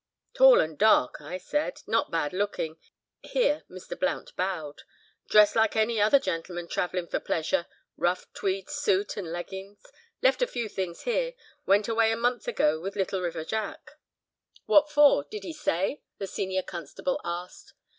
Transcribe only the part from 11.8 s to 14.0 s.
away a month ago, with Little River Jack."